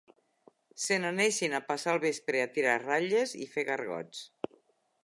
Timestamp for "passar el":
1.67-2.01